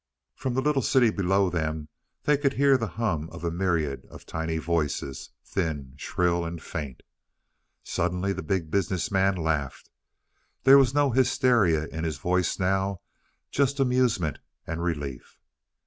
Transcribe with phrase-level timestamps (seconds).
[0.33, 1.87] From the little city below them
[2.23, 7.03] they could hear the hum of a myriad of tiny voices thin, shrill and faint.
[7.83, 9.91] Suddenly the Big Business Man laughed.
[10.63, 13.01] There was no hysteria in his voice now
[13.51, 15.37] just amusement and relief.